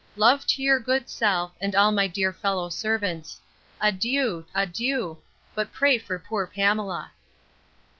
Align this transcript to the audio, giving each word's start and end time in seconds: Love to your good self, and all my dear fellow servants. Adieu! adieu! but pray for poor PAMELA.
Love 0.15 0.47
to 0.47 0.63
your 0.63 0.79
good 0.79 1.07
self, 1.07 1.51
and 1.61 1.75
all 1.75 1.91
my 1.91 2.07
dear 2.07 2.33
fellow 2.33 2.69
servants. 2.69 3.39
Adieu! 3.79 4.43
adieu! 4.55 5.19
but 5.53 5.71
pray 5.71 5.99
for 5.99 6.17
poor 6.17 6.47
PAMELA. 6.47 7.11